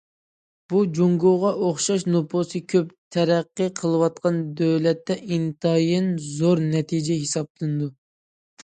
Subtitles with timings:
[0.71, 7.97] بۇ جۇڭگوغا ئوخشاش نوپۇسى كۆپ، تەرەققىي قىلىۋاتقان دۆلەتتە ئىنتايىن زور نەتىجە ھېسابلىنىدۇ.